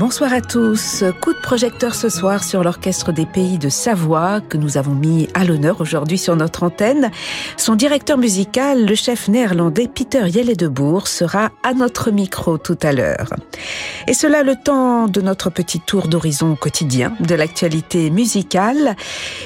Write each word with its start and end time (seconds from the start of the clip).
Bonsoir 0.00 0.32
à 0.32 0.40
tous. 0.40 1.04
Coup 1.20 1.34
de 1.34 1.38
projecteur 1.40 1.94
ce 1.94 2.08
soir 2.08 2.42
sur 2.42 2.64
l'Orchestre 2.64 3.12
des 3.12 3.26
Pays 3.26 3.58
de 3.58 3.68
Savoie 3.68 4.40
que 4.40 4.56
nous 4.56 4.78
avons 4.78 4.94
mis 4.94 5.28
à 5.34 5.44
l'honneur 5.44 5.82
aujourd'hui 5.82 6.16
sur 6.16 6.36
notre 6.36 6.62
antenne. 6.62 7.10
Son 7.58 7.74
directeur 7.74 8.16
musical, 8.16 8.86
le 8.86 8.94
chef 8.94 9.28
néerlandais 9.28 9.90
Peter 9.94 10.22
Jelledebourg, 10.30 11.06
sera 11.06 11.50
à 11.62 11.74
notre 11.74 12.10
micro 12.12 12.56
tout 12.56 12.78
à 12.82 12.92
l'heure. 12.92 13.34
Et 14.08 14.14
cela 14.14 14.42
le 14.42 14.56
temps 14.56 15.06
de 15.06 15.20
notre 15.20 15.50
petit 15.50 15.80
tour 15.80 16.08
d'horizon 16.08 16.56
quotidien 16.56 17.12
de 17.20 17.34
l'actualité 17.34 18.08
musicale. 18.08 18.96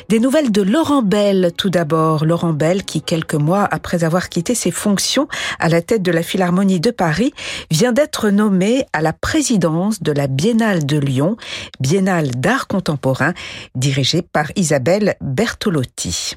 Des 0.09 0.21
nouvelles 0.21 0.53
de 0.53 0.63
Laurent 0.63 1.03
Bell 1.03 1.51
tout 1.59 1.69
d'abord. 1.69 2.25
Laurent 2.25 2.53
Bell 2.53 2.85
qui, 2.85 3.03
quelques 3.03 3.35
mois 3.35 3.67
après 3.69 4.05
avoir 4.05 4.29
quitté 4.29 4.55
ses 4.55 4.71
fonctions 4.71 5.27
à 5.59 5.69
la 5.69 5.83
tête 5.83 6.03
de 6.03 6.13
la 6.13 6.23
Philharmonie 6.23 6.79
de 6.79 6.93
Paris, 6.93 7.35
vient 7.73 7.93
d'être 7.93 8.31
nommé 8.31 8.87
à 8.93 9.03
la 9.03 9.13
présidence 9.13 10.01
de 10.01 10.13
la 10.13 10.29
Biennale 10.45 10.85
de 10.85 10.99
Lyon, 10.99 11.39
Biennale 11.81 12.33
d'art 12.33 12.67
contemporain, 12.67 13.33
dirigée 13.75 14.21
par 14.21 14.53
Isabelle 14.57 15.15
Bertolotti. 15.23 16.37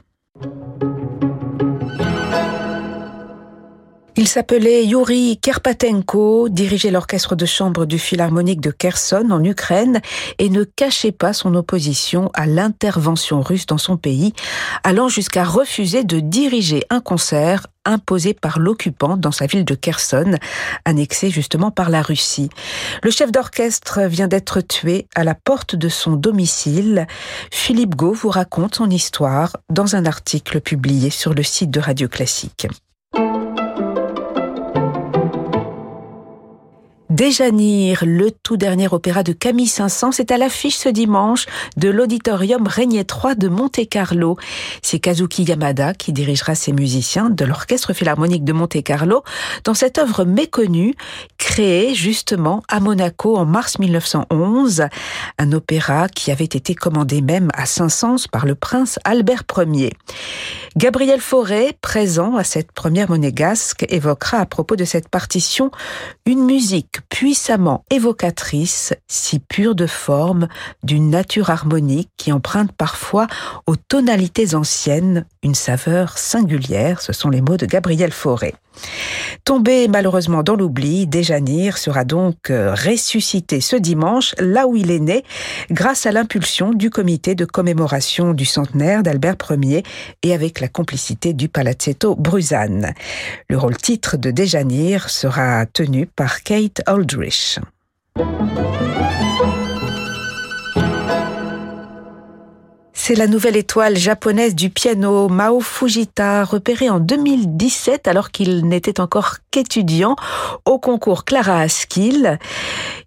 Il 4.16 4.30
s'appelait 4.30 4.86
Yuri 4.86 5.38
Kerpatenko, 5.42 6.48
dirigeait 6.48 6.90
l'orchestre 6.90 7.36
de 7.36 7.46
chambre 7.46 7.86
du 7.86 8.00
Philharmonique 8.00 8.62
de 8.62 8.72
Kherson 8.72 9.28
en 9.30 9.44
Ukraine 9.44 10.02
et 10.40 10.48
ne 10.48 10.64
cachait 10.64 11.12
pas 11.12 11.34
son 11.34 11.54
opposition 11.54 12.32
à 12.34 12.46
l'intervention 12.46 13.42
russe 13.42 13.66
dans 13.66 13.78
son 13.78 13.98
pays, 13.98 14.32
allant 14.86 15.10
jusqu'à 15.10 15.44
refuser 15.44 16.06
de 16.06 16.22
diriger 16.22 16.84
un 16.90 17.02
concert 17.02 17.68
imposé 17.88 18.34
par 18.34 18.60
l'occupant 18.60 19.18
dans 19.18 19.32
sa 19.32 19.48
ville 19.48 19.66
de 19.66 19.76
Kherson, 19.76 20.38
annexée 20.86 21.30
justement 21.30 21.72
par 21.72 21.90
la 21.90 22.02
Russie. 22.02 22.50
Le 23.04 23.12
chef 23.12 23.32
d'orchestre 23.32 24.02
vient 24.02 24.28
d'être 24.28 24.62
tué 24.62 25.08
à 25.16 25.24
la 25.24 25.36
porte 25.36 25.76
de 25.76 25.90
son 25.90 26.14
domicile. 26.14 27.08
Philippe 27.52 27.96
Gau 27.96 28.14
vous 28.14 28.30
raconte 28.30 28.76
son 28.76 28.90
histoire 28.90 29.58
dans 29.70 29.96
un 29.96 30.06
article 30.06 30.62
publié 30.62 31.10
sur 31.10 31.34
le 31.34 31.44
site 31.44 31.72
de 31.72 31.80
Radio 31.80 32.08
Classique. 32.08 32.68
Déjanir, 37.10 38.04
le 38.06 38.32
tout 38.32 38.58
dernier 38.58 38.90
opéra 38.92 39.24
de 39.24 39.32
Camille 39.32 39.68
Saint-Saëns, 39.68 40.12
c'est 40.12 40.30
à 40.30 40.38
l'affiche 40.38 40.76
ce 40.76 40.90
dimanche 40.90 41.46
de 41.78 41.88
l'auditorium 41.88 42.68
Régnier 42.68 43.06
3 43.06 43.36
de 43.36 43.48
Monte-Carlo. 43.48 44.36
C'est 44.82 45.00
Kazuki 45.00 45.44
Yamada 45.44 45.94
qui 45.94 46.12
dirigera 46.12 46.54
ses 46.54 46.74
musiciens 46.74 47.30
de 47.30 47.46
l'Orchestre 47.46 47.94
Philharmonique 47.94 48.44
de 48.44 48.52
Monte-Carlo 48.52 49.24
dans 49.64 49.74
cette 49.74 50.00
œuvre 50.00 50.26
méconnue 50.26 50.96
créée 51.38 51.96
justement 51.96 52.62
à 52.68 52.82
Monaco 52.82 53.38
en 53.38 53.46
mars 53.46 53.80
1911, 53.80 54.88
un 55.38 55.52
opéra 55.54 56.10
qui 56.10 56.30
avait 56.32 56.44
été 56.44 56.76
commandé 56.76 57.22
même 57.22 57.48
à 57.54 57.66
Saint-Saëns 57.66 58.28
par 58.30 58.46
le 58.46 58.56
prince 58.56 59.00
Albert 59.06 59.44
Ier. 59.58 59.94
Gabriel 60.76 61.22
Fauré, 61.22 61.72
présent 61.82 62.36
à 62.36 62.44
cette 62.44 62.74
première 62.74 63.10
monégasque, 63.10 63.86
évoquera 63.90 64.40
à 64.40 64.46
propos 64.46 64.76
de 64.76 64.86
cette 64.86 65.08
partition 65.08 65.72
une 66.26 66.44
musique 66.44 66.97
puissamment 67.10 67.84
évocatrice, 67.92 68.94
si 69.08 69.40
pure 69.40 69.76
de 69.76 69.88
forme, 69.88 70.48
d'une 70.84 71.10
nature 71.10 71.50
harmonique 71.50 72.10
qui 72.18 72.32
emprunte 72.32 72.72
parfois 72.72 73.28
aux 73.66 73.76
tonalités 73.76 74.56
anciennes 74.56 75.26
une 75.44 75.56
saveur 75.56 76.18
singulière, 76.18 77.02
ce 77.02 77.14
sont 77.14 77.30
les 77.30 77.42
mots 77.42 77.58
de 77.58 77.66
Gabriel 77.66 78.12
Fauré. 78.12 78.56
Tombé 79.44 79.88
malheureusement 79.88 80.44
dans 80.44 80.56
l'oubli, 80.56 81.08
Déjanir 81.08 81.78
sera 81.78 82.04
donc 82.04 82.50
euh, 82.50 82.74
ressuscité 82.74 83.62
ce 83.62 83.76
dimanche, 83.76 84.36
là 84.40 84.68
où 84.68 84.76
il 84.76 84.92
est 84.92 85.00
né, 85.00 85.24
grâce 85.72 86.06
à 86.06 86.12
l'impulsion 86.12 86.72
du 86.72 86.90
comité 86.90 87.36
de 87.36 87.46
commémoration 87.46 88.34
du 88.34 88.46
centenaire 88.46 89.04
d'Albert 89.04 89.38
Ier 89.50 89.84
et 90.24 90.34
avec 90.34 90.60
la 90.60 90.68
complicité 90.68 91.34
du 91.34 91.50
Palazzetto 91.50 92.16
Bruzane. 92.16 92.94
Le 93.50 93.58
rôle 93.58 93.78
titre 93.78 94.18
de 94.18 94.32
Déjanir 94.32 95.10
sera 95.10 95.66
tenu 95.66 96.06
par 96.06 96.44
Kate 96.44 96.82
Aldrich. 96.86 97.60
C'est 103.08 103.16
la 103.16 103.28
nouvelle 103.28 103.56
étoile 103.56 103.96
japonaise 103.96 104.54
du 104.54 104.70
piano 104.70 105.30
Mao 105.30 105.62
Fujita, 105.62 106.44
repérée 106.44 106.90
en 106.90 107.00
2017 107.00 108.06
alors 108.06 108.32
qu'il 108.32 108.68
n'était 108.68 109.00
encore 109.00 109.38
qu'étudiant 109.58 110.16
au 110.66 110.78
concours 110.78 111.26
Clara 111.26 111.62
Askill. 111.62 112.38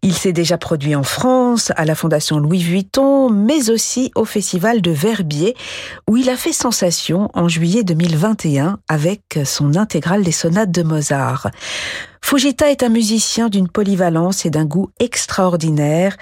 Il 0.02 0.14
s'est 0.14 0.32
déjà 0.32 0.58
produit 0.58 0.96
en 0.96 1.04
France, 1.04 1.70
à 1.76 1.84
la 1.84 1.94
Fondation 1.94 2.38
Louis 2.38 2.58
Vuitton, 2.58 3.30
mais 3.30 3.70
aussi 3.70 4.10
au 4.16 4.24
Festival 4.24 4.82
de 4.82 4.90
Verbier, 4.90 5.54
où 6.08 6.16
il 6.16 6.28
a 6.28 6.36
fait 6.36 6.52
sensation 6.52 7.30
en 7.34 7.46
juillet 7.46 7.84
2021 7.84 8.80
avec 8.88 9.38
son 9.44 9.76
intégrale 9.76 10.24
des 10.24 10.32
sonates 10.32 10.72
de 10.72 10.82
Mozart. 10.82 11.50
Fujita 12.20 12.70
est 12.70 12.82
un 12.82 12.88
musicien 12.88 13.48
d'une 13.48 13.68
polyvalence 13.68 14.44
et 14.44 14.50
d'un 14.50 14.64
goût 14.64 14.90
extraordinaire, 14.98 16.16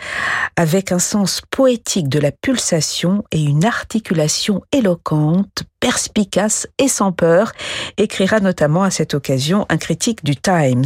avec 0.57 0.93
un 0.93 0.99
sens 0.99 1.41
poétique 1.51 2.09
de 2.09 2.19
la 2.19 2.33
pulsation 2.33 3.25
et 3.33 3.43
une 3.43 3.65
articulation 3.65 4.63
éloquente, 4.73 5.65
perspicace 5.81 6.67
et 6.79 6.89
sans 6.89 7.13
peur, 7.13 7.53
écrira 7.97 8.41
notamment 8.41 8.83
à 8.83 8.91
cette 8.91 9.15
occasion 9.15 9.67
un 9.69 9.77
critique 9.77 10.25
du 10.25 10.37
Times. 10.37 10.85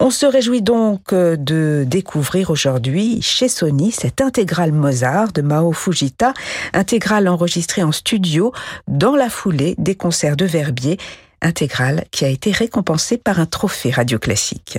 On 0.00 0.10
se 0.10 0.26
réjouit 0.26 0.62
donc 0.62 1.14
de 1.14 1.84
découvrir 1.86 2.50
aujourd'hui 2.50 3.22
chez 3.22 3.48
Sony 3.48 3.92
cette 3.92 4.20
intégrale 4.20 4.72
Mozart 4.72 5.32
de 5.32 5.42
Mao 5.42 5.72
Fujita, 5.72 6.34
intégrale 6.72 7.28
enregistrée 7.28 7.82
en 7.82 7.92
studio 7.92 8.52
dans 8.88 9.16
la 9.16 9.30
foulée 9.30 9.74
des 9.78 9.94
concerts 9.94 10.36
de 10.36 10.44
Verbier 10.44 10.98
intégrale 11.40 12.04
qui 12.10 12.24
a 12.24 12.28
été 12.28 12.52
récompensée 12.52 13.18
par 13.18 13.40
un 13.40 13.46
trophée 13.46 13.90
radio 13.90 14.18
classique. 14.18 14.78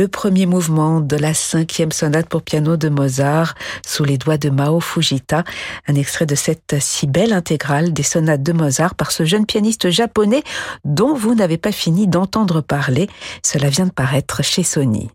Le 0.00 0.08
premier 0.08 0.46
mouvement 0.46 1.02
de 1.02 1.14
la 1.14 1.34
cinquième 1.34 1.92
sonate 1.92 2.26
pour 2.26 2.40
piano 2.40 2.78
de 2.78 2.88
Mozart 2.88 3.54
sous 3.86 4.02
les 4.02 4.16
doigts 4.16 4.38
de 4.38 4.48
Mao 4.48 4.80
Fujita, 4.80 5.44
un 5.86 5.94
extrait 5.94 6.24
de 6.24 6.34
cette 6.34 6.76
si 6.80 7.06
belle 7.06 7.34
intégrale 7.34 7.92
des 7.92 8.02
sonates 8.02 8.42
de 8.42 8.54
Mozart 8.54 8.94
par 8.94 9.12
ce 9.12 9.26
jeune 9.26 9.44
pianiste 9.44 9.90
japonais 9.90 10.42
dont 10.86 11.12
vous 11.12 11.34
n'avez 11.34 11.58
pas 11.58 11.70
fini 11.70 12.08
d'entendre 12.08 12.62
parler. 12.62 13.10
Cela 13.44 13.68
vient 13.68 13.88
de 13.88 13.92
paraître 13.92 14.42
chez 14.42 14.62
Sony. 14.62 15.10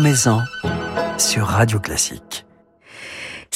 Maison 0.00 0.40
sur 1.18 1.44
Radio 1.44 1.78
Classique. 1.80 2.43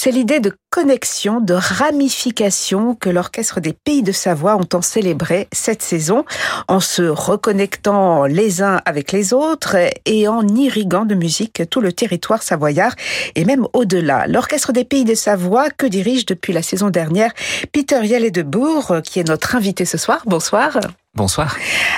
C'est 0.00 0.12
l'idée 0.12 0.38
de 0.38 0.52
connexion, 0.70 1.40
de 1.40 1.54
ramification 1.54 2.94
que 2.94 3.10
l'Orchestre 3.10 3.58
des 3.58 3.72
Pays 3.72 4.04
de 4.04 4.12
Savoie 4.12 4.54
entend 4.54 4.80
célébrer 4.80 5.48
cette 5.50 5.82
saison 5.82 6.24
en 6.68 6.78
se 6.78 7.02
reconnectant 7.02 8.26
les 8.26 8.62
uns 8.62 8.80
avec 8.84 9.10
les 9.10 9.32
autres 9.32 9.74
et 10.04 10.28
en 10.28 10.46
irriguant 10.46 11.04
de 11.04 11.16
musique 11.16 11.68
tout 11.68 11.80
le 11.80 11.92
territoire 11.92 12.44
savoyard 12.44 12.94
et 13.34 13.44
même 13.44 13.66
au-delà. 13.72 14.28
L'Orchestre 14.28 14.72
des 14.72 14.84
Pays 14.84 15.04
de 15.04 15.16
Savoie 15.16 15.68
que 15.70 15.86
dirige 15.86 16.26
depuis 16.26 16.52
la 16.52 16.62
saison 16.62 16.90
dernière 16.90 17.32
Peter 17.72 17.98
Yelle-de-Bourg 18.04 18.98
qui 19.02 19.18
est 19.18 19.26
notre 19.26 19.56
invité 19.56 19.84
ce 19.84 19.98
soir. 19.98 20.22
Bonsoir. 20.26 20.78
Bonsoir. 21.14 21.56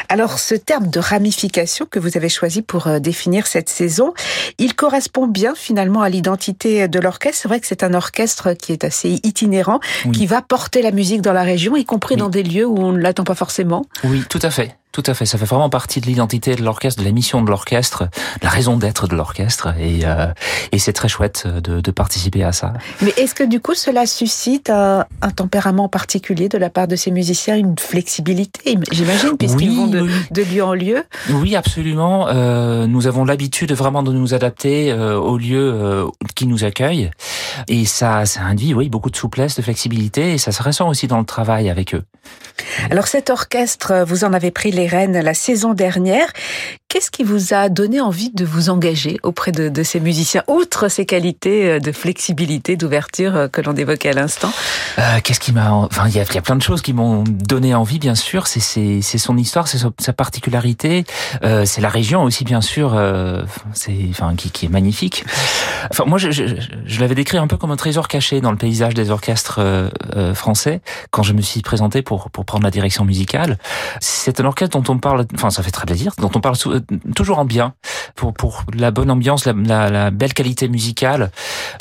Alors, 0.08 0.38
ce 0.38 0.54
terme 0.54 0.88
de 0.88 0.98
ramification 0.98 1.86
que 1.86 1.98
vous 1.98 2.16
avez 2.16 2.28
choisi 2.28 2.62
pour 2.62 2.86
euh, 2.86 2.98
définir 3.00 3.46
cette 3.46 3.68
saison, 3.68 4.14
il 4.58 4.74
correspond 4.74 5.26
bien 5.26 5.54
finalement 5.54 6.00
à 6.00 6.08
l'identité 6.08 6.88
de 6.88 6.98
l'orchestre. 6.98 7.42
C'est 7.42 7.48
vrai 7.48 7.60
que 7.60 7.66
c'est 7.66 7.82
un 7.82 7.94
orchestre 7.94 8.54
qui 8.54 8.72
est 8.72 8.84
assez 8.84 9.20
itinérant, 9.22 9.80
qui 10.12 10.26
va 10.26 10.42
porter 10.42 10.80
la 10.80 10.90
musique 10.90 11.22
dans 11.22 11.32
la 11.32 11.42
région, 11.42 11.76
y 11.76 11.84
compris 11.84 12.16
dans 12.16 12.28
des 12.28 12.42
lieux 12.42 12.66
où 12.66 12.78
on 12.78 12.92
ne 12.92 12.98
l'attend 12.98 13.24
pas 13.24 13.34
forcément. 13.34 13.84
Oui, 14.04 14.24
tout 14.28 14.40
à 14.42 14.50
fait. 14.50 14.79
Tout 14.92 15.04
à 15.06 15.14
fait, 15.14 15.24
ça 15.24 15.38
fait 15.38 15.44
vraiment 15.44 15.70
partie 15.70 16.00
de 16.00 16.06
l'identité 16.06 16.56
de 16.56 16.64
l'orchestre, 16.64 17.00
de 17.00 17.06
la 17.06 17.12
mission 17.12 17.42
de 17.42 17.48
l'orchestre, 17.48 18.08
la 18.42 18.48
raison 18.48 18.76
d'être 18.76 19.06
de 19.06 19.14
l'orchestre, 19.14 19.68
et, 19.78 20.00
euh, 20.04 20.26
et 20.72 20.80
c'est 20.80 20.92
très 20.92 21.06
chouette 21.06 21.46
de, 21.46 21.80
de, 21.80 21.90
participer 21.92 22.42
à 22.42 22.50
ça. 22.50 22.72
Mais 23.00 23.14
est-ce 23.16 23.36
que 23.36 23.44
du 23.44 23.60
coup 23.60 23.74
cela 23.74 24.04
suscite 24.04 24.68
un, 24.68 25.06
un, 25.22 25.30
tempérament 25.30 25.88
particulier 25.88 26.48
de 26.48 26.58
la 26.58 26.70
part 26.70 26.88
de 26.88 26.96
ces 26.96 27.12
musiciens, 27.12 27.56
une 27.56 27.78
flexibilité, 27.78 28.76
j'imagine, 28.90 29.36
puisqu'ils 29.36 29.70
oui, 29.70 29.76
vont 29.76 29.86
de, 29.86 30.00
oui. 30.00 30.10
de, 30.32 30.42
lieu 30.42 30.64
en 30.64 30.74
lieu? 30.74 31.04
Oui, 31.34 31.54
absolument. 31.54 32.26
Euh, 32.26 32.88
nous 32.88 33.06
avons 33.06 33.24
l'habitude 33.24 33.72
vraiment 33.72 34.02
de 34.02 34.12
nous 34.12 34.34
adapter 34.34 34.90
euh, 34.90 35.16
aux 35.16 35.38
lieux 35.38 35.72
euh, 35.72 36.08
qui 36.34 36.48
nous 36.48 36.64
accueillent, 36.64 37.12
et 37.68 37.84
ça, 37.84 38.26
ça 38.26 38.40
induit, 38.40 38.74
oui, 38.74 38.88
beaucoup 38.88 39.10
de 39.10 39.16
souplesse, 39.16 39.54
de 39.54 39.62
flexibilité, 39.62 40.32
et 40.32 40.38
ça 40.38 40.50
se 40.50 40.64
ressent 40.64 40.88
aussi 40.88 41.06
dans 41.06 41.18
le 41.18 41.24
travail 41.24 41.70
avec 41.70 41.94
eux. 41.94 42.02
Alors 42.90 43.06
cet 43.06 43.30
orchestre, 43.30 44.04
vous 44.06 44.24
en 44.24 44.32
avez 44.32 44.50
pris 44.50 44.70
les 44.70 44.79
la 45.22 45.34
saison 45.34 45.74
dernière. 45.74 46.32
Qu'est-ce 46.90 47.12
qui 47.12 47.22
vous 47.22 47.54
a 47.54 47.68
donné 47.68 48.00
envie 48.00 48.30
de 48.30 48.44
vous 48.44 48.68
engager 48.68 49.18
auprès 49.22 49.52
de, 49.52 49.68
de 49.68 49.82
ces 49.84 50.00
musiciens, 50.00 50.42
outre 50.48 50.88
ces 50.88 51.06
qualités 51.06 51.78
de 51.78 51.92
flexibilité, 51.92 52.76
d'ouverture 52.76 53.48
que 53.52 53.60
l'on 53.60 53.74
évoquait 53.74 54.10
à 54.10 54.12
l'instant? 54.12 54.50
Euh, 54.98 55.20
Qu'est-ce 55.22 55.38
qui 55.38 55.52
m'a... 55.52 55.70
Enfin, 55.72 56.08
il 56.08 56.16
y 56.16 56.20
a, 56.20 56.42
plein 56.42 56.56
de 56.56 56.62
choses 56.62 56.82
qui 56.82 56.92
m'ont 56.92 57.22
donné 57.24 57.74
envie, 57.74 57.98
bien 57.98 58.16
sûr. 58.16 58.48
C'est 58.48 59.00
son 59.02 59.36
histoire, 59.36 59.68
c'est 59.68 59.78
sa 59.98 60.12
particularité. 60.12 61.04
Euh, 61.44 61.64
c'est 61.64 61.80
la 61.80 61.88
région 61.88 62.22
aussi, 62.22 62.44
bien 62.44 62.60
sûr, 62.60 62.94
euh, 62.94 63.42
c'est 63.72 63.96
enfin 64.10 64.34
qui, 64.34 64.50
qui, 64.50 64.66
est 64.66 64.68
magnifique. 64.68 65.24
Enfin, 65.90 66.04
moi, 66.06 66.18
je, 66.18 66.30
je, 66.30 66.44
je 66.84 67.00
l'avais 67.00 67.14
décrit 67.14 67.38
un 67.38 67.46
peu 67.46 67.56
comme 67.56 67.70
un 67.70 67.76
trésor 67.76 68.08
caché 68.08 68.40
dans 68.40 68.50
le 68.50 68.56
paysage 68.56 68.94
des 68.94 69.10
orchestres 69.10 69.60
euh, 69.60 70.34
français 70.34 70.80
quand 71.10 71.22
je 71.22 71.32
me 71.32 71.42
suis 71.42 71.62
présenté 71.62 72.02
pour 72.02 72.30
pour 72.30 72.44
prendre 72.44 72.64
la 72.64 72.70
direction 72.70 73.04
musicale. 73.04 73.58
C'est 74.00 74.40
un 74.40 74.44
orchestre 74.44 74.80
dont 74.80 74.92
on 74.92 74.98
parle, 74.98 75.26
enfin, 75.34 75.50
ça 75.50 75.62
fait 75.62 75.70
très 75.70 75.86
plaisir, 75.86 76.12
dont 76.18 76.30
on 76.34 76.40
parle 76.40 76.56
toujours 77.14 77.38
en 77.38 77.44
bien 77.44 77.74
pour 78.14 78.32
pour 78.34 78.64
la 78.74 78.90
bonne 78.90 79.10
ambiance, 79.10 79.44
la, 79.46 79.52
la, 79.52 79.90
la 79.90 80.10
belle 80.10 80.34
qualité 80.34 80.68
musicale. 80.68 81.30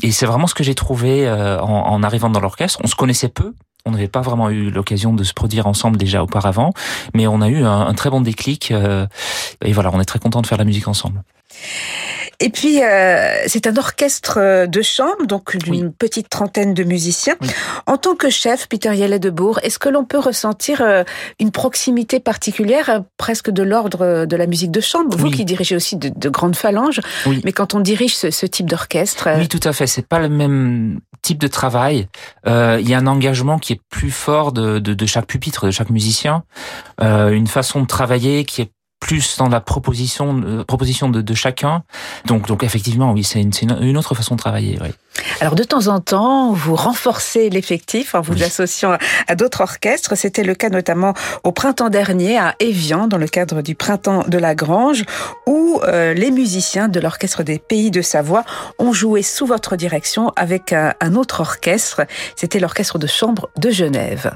Et 0.04 0.12
c'est 0.12 0.26
vraiment 0.26 0.48
ce 0.48 0.54
que 0.54 0.64
j'ai 0.64 0.76
trouvé 0.76 1.28
euh, 1.28 1.60
en, 1.62 1.94
en 1.94 2.04
arrivant 2.04 2.30
dans 2.30 2.40
l'orchestre. 2.40 2.80
On 2.84 2.88
se 2.88 2.96
connaissait 2.96 3.30
peu, 3.30 3.54
on 3.86 3.92
n'avait 3.92 4.08
pas 4.08 4.22
vraiment 4.22 4.50
eu 4.50 4.70
l'occasion 4.70 5.14
de 5.14 5.24
se 5.24 5.34
produire 5.34 5.68
ensemble 5.68 5.98
déjà 5.98 6.24
auparavant, 6.24 6.72
mais 7.14 7.28
on 7.28 7.42
a 7.42 7.48
eu 7.50 7.64
un, 7.64 7.82
un 7.88 7.94
très 7.94 8.10
bon 8.10 8.22
déclic. 8.22 8.72
Euh, 8.72 9.08
et 9.64 9.74
voilà, 9.74 9.92
on 9.94 10.00
est 10.00 10.06
très 10.06 10.20
content 10.20 10.42
de 10.42 10.48
faire 10.48 10.58
la 10.58 10.66
musique 10.66 10.88
ensemble. 10.88 11.24
Et 12.40 12.50
puis, 12.50 12.82
euh, 12.82 13.44
c'est 13.48 13.68
un 13.68 13.76
orchestre 13.76 14.66
de 14.66 14.82
chambre, 14.82 15.26
donc 15.26 15.58
d'une 15.58 15.88
oui. 15.88 15.94
petite 15.98 16.30
trentaine 16.30 16.74
de 16.74 16.84
musiciens. 16.84 17.36
Oui. 17.42 17.50
En 17.86 17.98
tant 17.98 18.16
que 18.16 18.30
chef, 18.30 18.68
Peter 18.68 18.96
Yellet 18.96 19.20
de 19.20 19.30
Bourg, 19.30 19.60
est-ce 19.64 19.78
que 19.78 19.90
l'on 19.90 20.06
peut 20.06 20.20
ressentir 20.20 20.82
euh, 20.82 21.04
une 21.40 21.52
proximité 21.52 22.20
particulière, 22.20 22.90
euh, 22.90 23.00
presque 23.18 23.50
de 23.50 23.64
l'ordre 23.64 24.26
de 24.26 24.36
la 24.36 24.48
musique 24.48 24.72
de 24.72 24.82
chambre? 24.82 25.18
Vous 25.18 25.26
oui. 25.26 25.32
qui 25.32 25.46
dirigez 25.46 25.76
aussi 25.76 25.98
de, 25.98 26.10
de 26.16 26.30
grandes 26.30 26.56
phalanges, 26.56 27.02
mais 27.44 27.52
quand 27.52 27.74
on 27.74 27.80
dirige 27.80 28.16
ce, 28.16 28.32
ce 28.32 28.46
type 28.46 28.70
d'orchestre... 28.70 29.30
Oui, 29.38 29.48
tout 29.48 29.60
à 29.64 29.74
fait. 29.74 29.88
C'est 29.88 30.08
pas 30.08 30.20
le 30.20 30.30
même 30.30 31.00
type 31.22 31.40
de 31.40 31.48
travail. 31.48 32.08
Euh, 32.48 32.78
il 32.80 32.90
y 32.90 32.94
a 32.94 32.98
un 32.98 33.08
engagement 33.08 33.60
qui 33.60 33.74
est 33.74 33.82
plus 33.90 34.12
fort 34.12 34.52
de, 34.52 34.80
de, 34.80 34.94
de 34.94 35.06
chaque 35.06 35.28
pupitre, 35.28 35.66
de 35.66 35.72
chaque 35.72 35.90
musicien. 35.90 36.44
Euh, 37.02 37.32
une 37.32 37.48
façon 37.48 37.82
de 37.82 37.88
travailler 37.88 38.46
qui 38.46 38.62
est 38.62 38.72
plus 39.00 39.38
dans 39.38 39.50
la 39.50 39.62
proposition, 39.62 40.42
euh, 40.46 40.64
proposition 40.64 41.10
de, 41.10 41.22
de, 41.22 41.34
chacun. 41.34 41.84
Donc, 42.26 42.48
donc 42.48 42.64
effectivement, 42.64 43.12
oui, 43.14 43.24
c'est 43.24 43.42
une, 43.42 43.52
une, 43.82 43.98
autre 43.98 44.14
façon 44.16 44.36
de 44.36 44.40
travailler. 44.40 44.78
Oui. 44.82 44.90
Alors 45.42 45.56
de 45.56 45.64
temps 45.64 45.88
en 45.88 46.00
temps, 46.00 46.54
vous 46.54 46.76
renforcez 46.76 47.50
l'effectif 47.50 48.16
en 48.16 48.22
vous 48.22 48.34
oui. 48.34 48.44
associant 48.44 48.98
à, 49.28 49.36
d'autres 49.36 49.62
orchestres. 49.62 50.16
C'était 50.16 50.44
le 50.44 50.56
cas 50.56 50.70
notamment 50.70 51.14
au 51.44 51.52
printemps 51.52 51.90
dernier 51.90 52.38
à 52.38 52.56
Évian, 52.60 53.08
dans 53.08 53.18
le 53.18 53.28
cadre 53.28 53.62
du 53.62 53.76
printemps 53.76 54.24
de 54.28 54.38
la 54.38 54.56
Grange, 54.56 55.04
où 55.46 55.82
euh, 55.84 56.14
les 56.14 56.32
musiciens 56.32 56.88
de 56.88 57.00
l'orchestre 57.00 57.44
des 57.44 57.60
Pays 57.60 57.92
de 57.92 58.02
Savoie 58.02 58.44
ont 58.78 58.94
joué 58.94 59.24
sous 59.24 59.46
votre 59.46 59.76
direction 59.76 60.32
avec 60.36 60.74
un, 60.74 60.94
un 61.00 61.16
autre 61.16 61.42
orchestre. 61.42 62.02
C'était 62.36 62.60
l'orchestre 62.60 62.98
de 62.98 63.08
chambre 63.08 63.50
de 63.58 63.70
Genève. 63.70 64.36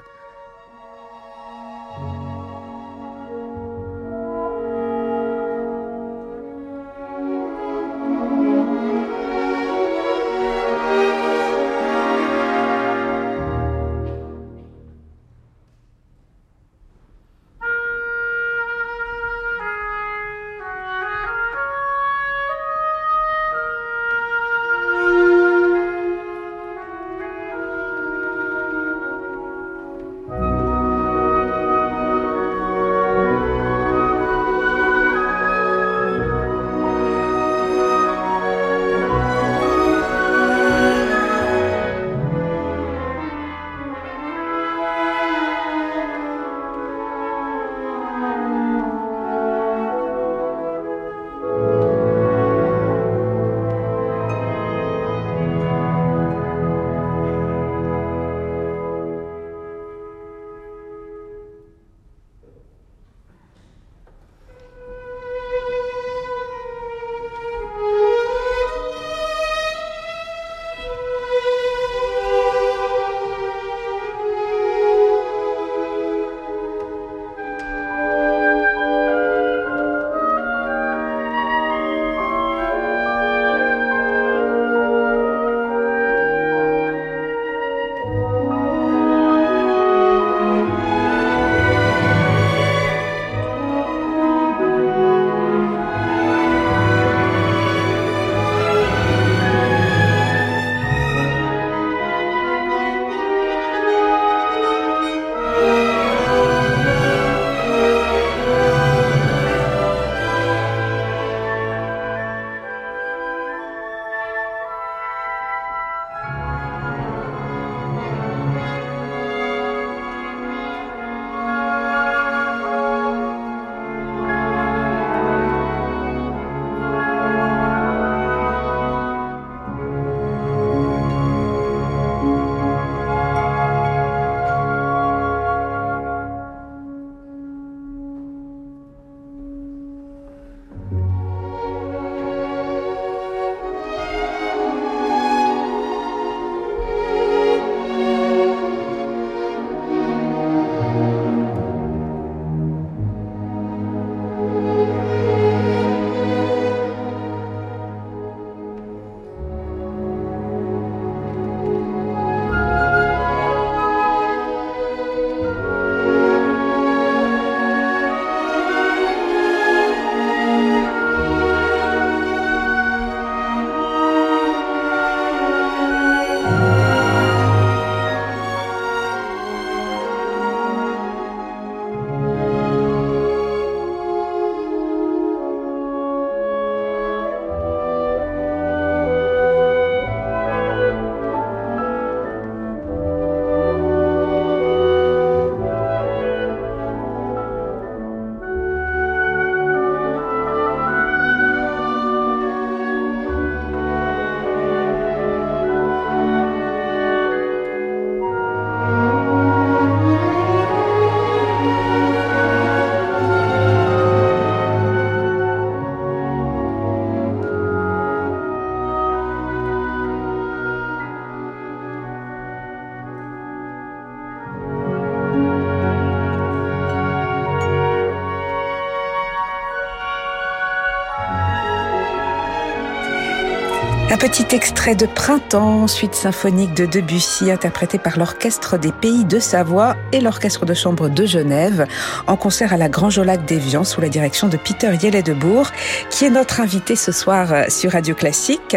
Petit 234.34 234.56
extrait 234.56 234.96
de 234.96 235.06
Printemps, 235.06 235.86
suite 235.86 236.16
symphonique 236.16 236.74
de 236.74 236.88
Debussy, 236.88 237.52
interprété 237.52 238.00
par 238.00 238.18
l'Orchestre 238.18 238.80
des 238.80 238.92
Pays 238.92 239.26
de 239.26 239.38
Savoie 239.38 239.96
et 240.12 240.22
l'Orchestre 240.22 240.66
de 240.66 240.74
Chambre 240.74 241.08
de 241.08 241.28
Genève, 241.28 241.86
en 242.26 242.36
concert 242.36 242.74
à 242.74 242.78
la 242.78 242.90
Grange 242.90 243.20
au 243.20 243.24
Lac 243.24 243.46
d'Évian, 243.46 243.84
sous 243.84 244.02
la 244.02 244.10
direction 244.10 244.48
de 244.48 244.58
Peter 244.58 244.92
Yellet-de-Bourg, 245.00 245.68
qui 246.10 246.26
est 246.26 246.32
notre 246.32 246.62
invité 246.62 246.96
ce 246.96 247.12
soir 247.12 247.54
euh, 247.54 247.66
sur 247.70 247.92
Radio 247.92 248.16
Classique. 248.16 248.76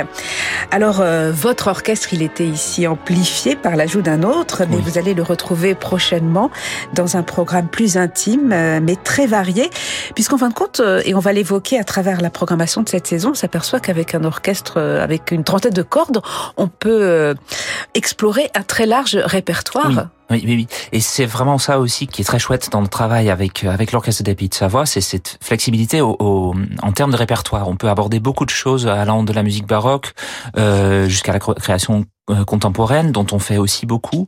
Alors, 0.71 1.01
euh, 1.01 1.33
votre 1.33 1.69
orchestre, 1.69 2.13
il 2.13 2.21
était 2.21 2.47
ici 2.47 2.87
amplifié 2.87 3.57
par 3.57 3.77
l'ajout 3.77 4.03
d'un 4.03 4.25
autre, 4.25 4.65
mais 4.69 4.77
Oui. 4.77 4.83
vous 4.85 4.99
allez 4.99 5.15
le 5.15 5.23
retrouver 5.23 5.75
prochainement 5.75 6.51
dans 6.93 7.17
un 7.17 7.23
programme 7.23 7.69
plus 7.69 7.97
intime, 7.97 8.53
euh, 8.53 8.81
mais 8.83 8.97
très 8.97 9.27
varié, 9.27 9.71
puisqu'en 10.15 10.37
fin 10.37 10.51
de 10.51 10.55
compte, 10.55 10.81
euh, 10.81 11.01
et 11.07 11.15
on 11.15 11.19
va 11.19 11.33
l'évoquer 11.33 11.79
à 11.79 11.85
travers 11.85 12.21
la 12.21 12.29
programmation 12.29 12.83
de 12.83 12.91
cette 12.91 13.07
saison, 13.07 13.31
on 13.31 13.35
s'aperçoit 13.35 13.81
qu'avec 13.81 14.15
un 14.15 14.25
orchestre 14.25 14.75
euh, 14.77 15.03
avec 15.03 15.31
une 15.31 15.46
trentaine 15.47 15.73
de 15.73 15.83
cordes, 15.83 16.21
on 16.59 16.69
peut 16.69 17.01
euh, 17.03 17.35
explorer 17.95 18.51
un 18.55 18.63
très 18.63 18.85
large 18.85 19.17
répertoire. 19.17 20.09
Oui, 20.31 20.43
oui, 20.45 20.55
oui. 20.57 20.67
Et 20.93 21.01
c'est 21.01 21.27
vraiment 21.27 21.59
ça 21.59 21.79
aussi 21.79 22.07
qui 22.09 22.23
est 22.23 22.25
très 22.25 22.39
chouette 22.39 22.69
dans 22.73 22.81
le 22.81 22.89
travail 22.89 23.31
avec 23.31 23.63
euh, 23.65 23.71
avec 23.71 23.93
l'orchestre 23.93 24.23
des 24.25 24.35
Pays 24.35 24.49
de 24.49 24.55
Savoie, 24.55 24.85
c'est 24.87 25.01
cette 25.01 25.39
flexibilité 25.43 26.01
au, 26.01 26.17
au- 26.19 26.55
en 26.83 26.93
termes 26.93 27.13
de 27.13 27.17
répertoire. 27.17 27.69
On 27.69 27.77
peut 27.77 27.89
aborder 27.89 28.19
beaucoup 28.19 28.45
de 28.45 28.51
choses 28.51 28.87
allant 28.89 29.23
de 29.23 29.33
la 29.33 29.43
musique 29.43 29.67
baroque 29.67 30.13
euh, 30.57 31.09
jusqu'à 31.09 31.33
la 31.33 31.39
cré- 31.39 31.55
création 31.55 32.05
euh, 32.29 32.45
contemporaine, 32.45 33.13
dont 33.13 33.27
on 33.31 33.39
fait 33.39 33.57
aussi 33.57 33.87
beaucoup, 33.87 34.27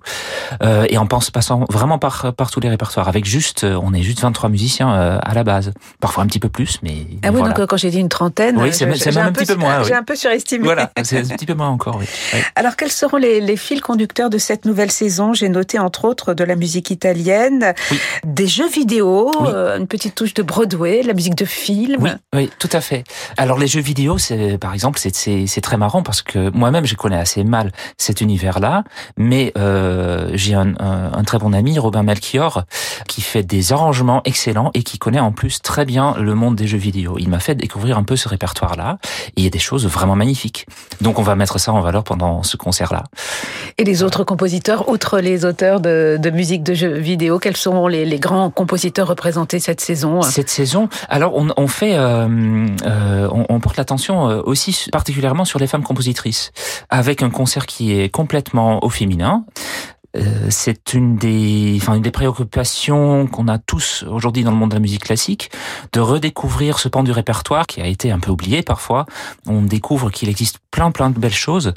euh, 0.62 0.86
et 0.88 0.98
en 0.98 1.06
pense 1.08 1.32
passant 1.32 1.64
vraiment 1.68 1.98
par 1.98 2.32
par 2.34 2.52
tous 2.52 2.60
les 2.60 2.68
répertoires. 2.68 3.08
Avec 3.08 3.24
juste, 3.24 3.64
euh, 3.64 3.76
on 3.82 3.92
est 3.92 4.02
juste 4.02 4.20
23 4.20 4.50
musiciens 4.50 4.92
euh, 4.94 5.18
à 5.20 5.34
la 5.34 5.42
base, 5.42 5.72
parfois 5.98 6.22
un 6.22 6.28
petit 6.28 6.38
peu 6.38 6.48
plus, 6.48 6.78
mais 6.84 6.92
Ah 7.24 7.30
oui, 7.32 7.38
voilà. 7.38 7.54
donc 7.54 7.66
quand 7.68 7.76
j'ai 7.76 7.90
dit 7.90 7.98
une 7.98 8.08
trentaine, 8.08 8.56
Oui, 8.56 8.72
c'est 8.72 8.86
même- 8.86 9.26
un 9.26 9.32
petit 9.32 9.46
peu 9.46 9.56
moins, 9.56 9.80
oui. 9.80 9.86
J'ai 9.88 9.94
un 9.94 10.04
peu 10.04 10.14
surestimé. 10.14 10.62
Voilà, 10.64 10.92
c'est 11.02 11.18
un 11.18 11.36
petit 11.36 11.44
peu 11.46 11.54
moins 11.54 11.70
encore. 11.70 11.96
Oui. 11.98 12.04
Oui. 12.34 12.38
Alors, 12.54 12.76
quels 12.76 12.92
seront 12.92 13.16
les, 13.16 13.40
les 13.40 13.56
fils 13.56 13.80
conducteurs 13.80 14.30
de 14.30 14.38
cette 14.38 14.64
nouvelle 14.64 14.92
saison? 14.92 15.32
J'ai 15.32 15.48
noté 15.48 15.80
entre 15.88 16.04
autres 16.04 16.34
de 16.34 16.44
la 16.44 16.54
musique 16.54 16.90
italienne, 16.90 17.72
Oui. 17.90 17.98
des 18.26 18.46
jeux 18.46 18.68
vidéo, 18.68 19.30
Oui. 19.40 19.48
euh, 19.54 19.78
une 19.78 19.86
petite 19.86 20.14
touche 20.14 20.34
de 20.34 20.42
Broadway, 20.42 21.02
la 21.02 21.14
musique 21.14 21.34
de 21.34 21.46
film. 21.46 21.96
Oui, 22.02 22.10
oui, 22.34 22.50
tout 22.58 22.68
à 22.72 22.82
fait. 22.82 23.04
Alors 23.38 23.56
les 23.58 23.66
jeux 23.66 23.80
vidéo, 23.80 24.18
c'est 24.18 24.58
par 24.58 24.74
exemple, 24.74 24.98
c'est 24.98 25.14
c'est 25.14 25.46
c'est 25.46 25.62
très 25.62 25.78
marrant 25.78 26.02
parce 26.02 26.20
que 26.20 26.50
moi-même 26.50 26.84
je 26.84 26.94
connais 26.94 27.16
assez 27.16 27.42
mal 27.42 27.72
cet 27.96 28.20
univers-là, 28.20 28.84
mais 29.16 29.52
euh, 29.56 30.28
j'ai 30.34 30.52
un, 30.54 30.74
un, 30.78 31.12
un 31.14 31.24
très 31.24 31.38
bon 31.38 31.54
ami, 31.54 31.78
Robin 31.78 32.02
Melchior, 32.02 32.64
qui 33.06 33.22
fait 33.22 33.42
des 33.42 33.72
arrangements 33.72 34.20
excellents 34.26 34.70
et 34.74 34.82
qui 34.82 34.98
connaît 34.98 35.20
en 35.20 35.32
plus 35.32 35.62
très 35.62 35.86
bien 35.86 36.14
le 36.18 36.34
monde 36.34 36.54
des 36.54 36.66
jeux 36.66 36.76
vidéo. 36.76 37.16
Il 37.18 37.30
m'a 37.30 37.40
fait 37.40 37.54
découvrir 37.54 37.96
un 37.96 38.04
peu 38.04 38.16
ce 38.16 38.28
répertoire-là 38.28 38.98
et 39.28 39.32
il 39.38 39.44
y 39.44 39.46
a 39.46 39.50
des 39.50 39.58
choses 39.58 39.86
vraiment 39.86 40.16
magnifiques. 40.16 40.66
Donc 41.00 41.18
on 41.18 41.22
va 41.22 41.34
mettre 41.34 41.58
ça 41.58 41.72
en 41.72 41.80
valeur 41.80 42.04
pendant 42.04 42.42
ce 42.42 42.58
concert-là. 42.58 43.04
Et 43.78 43.84
les 43.84 44.02
autres 44.02 44.24
compositeurs, 44.24 44.88
outre 44.90 45.20
les 45.20 45.44
auteurs 45.46 45.77
de, 45.80 46.30
musique 46.30 46.62
de 46.62 46.74
jeux 46.74 46.94
vidéo, 46.94 47.38
quels 47.38 47.56
seront 47.56 47.86
les, 47.86 48.18
grands 48.18 48.50
compositeurs 48.50 49.08
représentés 49.08 49.60
cette 49.60 49.80
saison? 49.80 50.22
Cette 50.22 50.50
saison, 50.50 50.88
alors 51.08 51.34
on, 51.34 51.68
fait, 51.68 51.96
euh, 51.96 52.66
euh, 52.84 53.28
on, 53.48 53.60
porte 53.60 53.76
l'attention 53.76 54.28
euh, 54.28 54.42
aussi 54.44 54.88
particulièrement 54.90 55.44
sur 55.44 55.58
les 55.58 55.66
femmes 55.66 55.82
compositrices, 55.82 56.52
avec 56.90 57.22
un 57.22 57.30
concert 57.30 57.66
qui 57.66 57.92
est 57.92 58.08
complètement 58.08 58.84
au 58.84 58.90
féminin. 58.90 59.44
C'est 60.48 60.94
une 60.94 61.16
des, 61.16 61.74
enfin 61.76 61.94
une 61.94 62.02
des 62.02 62.10
préoccupations 62.10 63.28
qu'on 63.28 63.46
a 63.46 63.58
tous 63.58 64.04
aujourd'hui 64.10 64.42
dans 64.42 64.50
le 64.50 64.56
monde 64.56 64.70
de 64.70 64.74
la 64.74 64.80
musique 64.80 65.04
classique, 65.04 65.50
de 65.92 66.00
redécouvrir 66.00 66.80
ce 66.80 66.88
pan 66.88 67.04
du 67.04 67.12
répertoire 67.12 67.68
qui 67.68 67.80
a 67.80 67.86
été 67.86 68.10
un 68.10 68.18
peu 68.18 68.32
oublié 68.32 68.62
parfois. 68.62 69.06
On 69.46 69.62
découvre 69.62 70.10
qu'il 70.10 70.28
existe 70.28 70.58
plein 70.78 70.92
plein 70.92 71.10
de 71.10 71.18
belles 71.18 71.34
choses, 71.34 71.72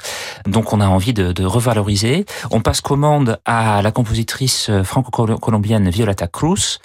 donc 0.46 0.72
on 0.72 0.80
a 0.80 0.86
envie 0.86 1.12
de, 1.12 1.32
de 1.32 1.44
revaloriser. 1.44 2.24
On 2.52 2.60
passe 2.60 2.80
commande 2.80 3.40
à 3.44 3.82
la 3.82 3.90
compositrice 3.90 4.68
euh, 4.70 4.84
franco-colombienne 4.84 5.90
Violeta 5.90 6.28
Cruz 6.28 6.78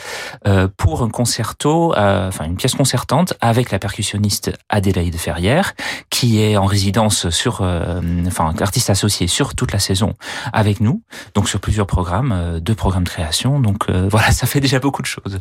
euh, 0.48 0.68
pour 0.78 1.04
un 1.04 1.10
concerto, 1.10 1.94
euh, 1.96 2.28
enfin 2.28 2.46
une 2.46 2.56
pièce 2.56 2.74
concertante 2.74 3.36
avec 3.40 3.70
la 3.70 3.78
percussionniste 3.78 4.52
Adélaïde 4.70 5.16
Ferrière, 5.16 5.76
qui 6.10 6.42
est 6.42 6.58
en 6.58 6.66
résidence 6.66 7.30
sur, 7.30 7.60
euh, 7.62 8.02
enfin 8.26 8.52
artiste 8.62 8.90
associé 8.90 9.28
sur 9.28 9.54
toute 9.54 9.72
la 9.72 9.80
saison 9.80 10.14
avec 10.54 10.82
nous, 10.82 11.04
donc 11.36 11.48
sur 11.48 11.60
plusieurs 11.60 11.86
programmes, 11.86 12.60
deux 12.62 12.74
programmes 12.74 13.04
de 13.04 13.10
création. 13.10 13.60
Donc 13.60 13.92
voilà, 14.10 14.32
ça 14.32 14.48
fait 14.48 14.60
déjà 14.60 14.80
beaucoup 14.80 15.04
de 15.04 15.08
choses. 15.08 15.38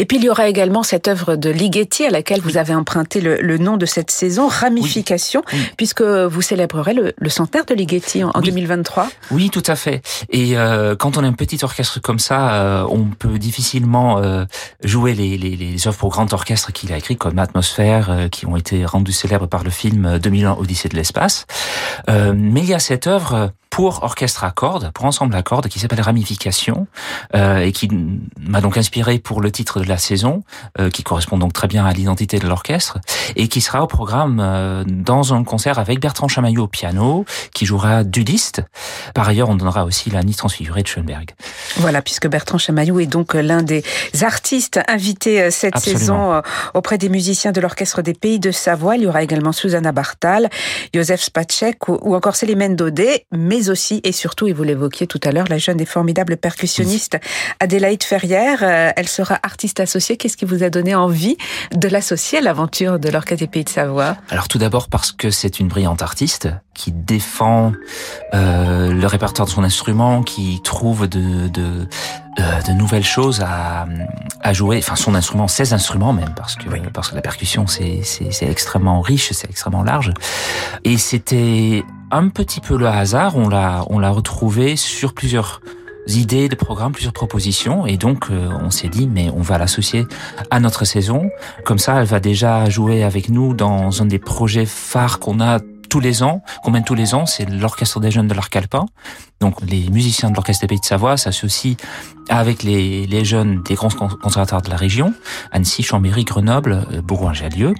Et 0.00 0.04
puis 0.04 0.16
il 0.16 0.24
y 0.24 0.28
aura 0.28 0.48
également 0.48 0.82
cette 0.82 1.06
œuvre 1.06 1.36
de 1.36 1.48
Ligeti 1.50 2.04
à 2.04 2.10
laquelle 2.10 2.40
vous 2.40 2.56
avez 2.56 2.74
emprunté 2.74 3.20
le, 3.20 3.36
le 3.40 3.58
nom 3.58 3.76
de 3.76 3.86
cette 3.86 4.10
saison, 4.10 4.48
Ramification, 4.48 5.42
Oui. 5.52 5.60
puisque 5.76 5.91
vous 6.00 6.42
célébrerez 6.42 6.94
le, 6.94 7.12
le 7.18 7.28
centenaire 7.28 7.64
de 7.64 7.74
Ligeti 7.74 8.24
en, 8.24 8.30
Oui. 8.34 8.42
2023. 8.44 9.08
Oui, 9.30 9.50
tout 9.50 9.62
à 9.66 9.76
fait. 9.76 10.02
Et 10.30 10.56
euh, 10.56 10.96
quand 10.96 11.16
on 11.16 11.24
a 11.24 11.26
un 11.26 11.32
petit 11.32 11.58
orchestre 11.62 12.00
comme 12.00 12.18
ça, 12.18 12.54
euh, 12.54 12.86
on 12.88 13.04
peut 13.04 13.38
difficilement 13.38 14.18
euh, 14.18 14.44
jouer 14.84 15.14
les, 15.14 15.36
les, 15.38 15.56
les 15.56 15.86
œuvres 15.88 15.98
pour 15.98 16.10
grand 16.10 16.32
orchestre 16.32 16.72
qu'il 16.72 16.92
a 16.92 16.96
écrites, 16.96 17.18
comme 17.18 17.38
Atmosphère, 17.38 18.10
euh, 18.10 18.28
qui 18.28 18.46
ont 18.46 18.56
été 18.56 18.84
rendues 18.84 19.12
célèbres 19.12 19.46
par 19.46 19.64
le 19.64 19.70
film 19.70 20.06
euh, 20.06 20.18
2001 20.18 20.52
Odyssée 20.52 20.88
de 20.88 20.96
l'espace. 20.96 21.46
Euh, 22.08 22.32
mais 22.36 22.60
il 22.60 22.66
y 22.68 22.74
a 22.74 22.78
cette 22.78 23.06
œuvre 23.06 23.52
pour 23.72 24.02
orchestre 24.02 24.44
à 24.44 24.50
cordes, 24.50 24.90
pour 24.92 25.06
ensemble 25.06 25.34
à 25.34 25.42
cordes, 25.42 25.66
qui 25.68 25.80
s'appelle 25.80 26.02
Ramification, 26.02 26.86
euh, 27.34 27.60
et 27.60 27.72
qui 27.72 27.88
m'a 28.38 28.60
donc 28.60 28.76
inspiré 28.76 29.18
pour 29.18 29.40
le 29.40 29.50
titre 29.50 29.80
de 29.80 29.88
la 29.88 29.96
saison, 29.96 30.44
euh, 30.78 30.90
qui 30.90 31.02
correspond 31.02 31.38
donc 31.38 31.54
très 31.54 31.68
bien 31.68 31.86
à 31.86 31.92
l'identité 31.94 32.38
de 32.38 32.46
l'orchestre, 32.46 32.98
et 33.34 33.48
qui 33.48 33.62
sera 33.62 33.82
au 33.82 33.86
programme 33.86 34.40
euh, 34.40 34.84
dans 34.86 35.32
un 35.32 35.42
concert 35.42 35.78
avec 35.78 36.00
Bertrand 36.00 36.28
Chamaillot 36.28 36.64
au 36.64 36.68
piano, 36.68 37.24
qui 37.54 37.64
jouera 37.64 38.04
Dudiste. 38.04 38.62
Par 39.14 39.26
ailleurs, 39.26 39.48
on 39.48 39.54
donnera 39.54 39.86
aussi 39.86 40.10
la 40.10 40.22
Nit 40.22 40.34
transfigurée 40.34 40.82
de 40.82 40.88
Schoenberg. 40.88 41.30
Voilà, 41.76 42.02
puisque 42.02 42.28
Bertrand 42.28 42.58
Chamaillou 42.58 43.00
est 43.00 43.06
donc 43.06 43.32
l'un 43.32 43.62
des 43.62 43.82
artistes 44.20 44.80
invités 44.86 45.40
euh, 45.40 45.50
cette 45.50 45.76
Absolument. 45.76 45.98
saison 45.98 46.32
euh, 46.34 46.40
auprès 46.74 46.98
des 46.98 47.08
musiciens 47.08 47.52
de 47.52 47.60
l'Orchestre 47.62 48.02
des 48.02 48.12
Pays 48.12 48.38
de 48.38 48.50
Savoie. 48.50 48.96
Il 48.96 49.04
y 49.04 49.06
aura 49.06 49.22
également 49.22 49.52
Susanna 49.52 49.92
Bartal, 49.92 50.50
Joseph 50.94 51.22
Spacek 51.22 51.88
ou, 51.88 51.98
ou 52.02 52.14
encore 52.14 52.36
Célimène 52.36 52.76
Daudet, 52.76 53.24
mais 53.32 53.61
aussi 53.70 54.00
et 54.04 54.12
surtout, 54.12 54.46
et 54.46 54.52
vous 54.52 54.62
l'évoquiez 54.62 55.06
tout 55.06 55.20
à 55.24 55.32
l'heure, 55.32 55.46
la 55.48 55.58
jeune 55.58 55.80
et 55.80 55.84
formidable 55.84 56.36
percussionniste 56.36 57.18
Adélaïde 57.60 58.02
Ferrière. 58.02 58.60
Euh, 58.62 58.90
Elle 58.96 59.08
sera 59.08 59.38
artiste 59.42 59.80
associée. 59.80 60.16
Qu'est-ce 60.16 60.36
qui 60.36 60.44
vous 60.44 60.62
a 60.62 60.70
donné 60.70 60.94
envie 60.94 61.36
de 61.74 61.88
l'associer 61.88 62.38
à 62.38 62.40
l'aventure 62.40 62.98
de 62.98 63.08
l'Orchestre 63.08 63.44
des 63.44 63.46
Pays 63.46 63.64
de 63.64 63.68
Savoie? 63.68 64.16
Alors 64.30 64.48
tout 64.48 64.58
d'abord 64.58 64.88
parce 64.88 65.12
que 65.12 65.30
c'est 65.30 65.60
une 65.60 65.68
brillante 65.68 66.02
artiste 66.02 66.48
qui 66.74 66.90
défend 66.90 67.72
euh, 68.34 68.92
le 68.92 69.06
répertoire 69.06 69.46
de 69.46 69.52
son 69.52 69.62
instrument, 69.62 70.22
qui 70.22 70.60
trouve 70.62 71.06
de, 71.06 71.50
euh, 72.38 72.72
nouvelles 72.74 73.04
choses 73.04 73.42
à, 73.42 73.86
jouer. 74.52 74.78
Enfin, 74.78 74.96
son 74.96 75.14
instrument, 75.14 75.48
ses 75.48 75.72
instruments 75.72 76.12
même, 76.12 76.34
parce 76.34 76.56
que 76.56 76.68
parce 76.92 77.10
que 77.10 77.14
la 77.14 77.22
percussion 77.22 77.66
c'est 77.66 78.02
extrêmement 78.42 79.00
riche, 79.00 79.32
c'est 79.32 79.48
extrêmement 79.48 79.82
large. 79.82 80.12
Et 80.84 80.98
c'était 80.98 81.84
un 82.12 82.28
petit 82.28 82.60
peu 82.60 82.76
le 82.76 82.86
hasard. 82.86 83.36
On 83.36 83.48
l'a 83.48 83.84
on 83.88 83.98
l'a 83.98 84.10
retrouvé 84.10 84.76
sur 84.76 85.14
plusieurs 85.14 85.60
idées 86.06 86.48
de 86.48 86.54
programmes, 86.54 86.92
plusieurs 86.92 87.12
propositions, 87.12 87.86
et 87.86 87.96
donc 87.96 88.26
euh, 88.30 88.48
on 88.60 88.70
s'est 88.70 88.88
dit 88.88 89.08
mais 89.08 89.30
on 89.36 89.40
va 89.40 89.58
l'associer 89.58 90.06
à 90.50 90.60
notre 90.60 90.84
saison. 90.84 91.30
Comme 91.64 91.78
ça, 91.78 92.00
elle 92.00 92.06
va 92.06 92.20
déjà 92.20 92.68
jouer 92.68 93.02
avec 93.02 93.28
nous 93.28 93.54
dans 93.54 94.02
un 94.02 94.06
des 94.06 94.18
projets 94.18 94.66
phares 94.66 95.18
qu'on 95.18 95.40
a 95.40 95.58
tous 95.88 96.00
les 96.00 96.22
ans, 96.22 96.42
qu'on 96.62 96.70
mène 96.70 96.84
tous 96.84 96.94
les 96.94 97.14
ans, 97.14 97.26
c'est 97.26 97.44
l'Orchestre 97.44 98.00
des 98.00 98.10
Jeunes 98.10 98.26
de 98.26 98.32
l'Arc 98.32 98.56
Alpin. 98.56 98.86
Donc 99.40 99.60
les 99.60 99.90
musiciens 99.90 100.30
de 100.30 100.34
l'Orchestre 100.34 100.62
des 100.62 100.68
Pays 100.68 100.80
de 100.80 100.84
Savoie 100.86 101.18
s'associent 101.18 101.76
avec 102.30 102.62
les, 102.62 103.06
les 103.06 103.24
jeunes 103.26 103.62
des 103.62 103.74
grands 103.74 103.90
conservatoires 103.90 104.62
de 104.62 104.70
la 104.70 104.76
région, 104.76 105.12
Annecy, 105.50 105.82
Chambéry, 105.82 106.24
Grenoble, 106.24 106.86
euh, 106.92 107.02
Bourgoin-Jallieu. 107.02 107.74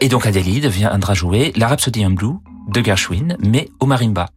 Et 0.00 0.08
donc 0.08 0.24
Adélaïde 0.24 0.66
viendra 0.66 1.14
jouer 1.14 1.52
la 1.56 1.66
Rhapsody 1.66 2.04
in 2.04 2.10
Blue 2.10 2.36
de 2.68 2.82
Gershwin, 2.82 3.36
mais 3.40 3.68
au 3.80 3.86
marimba. 3.86 4.28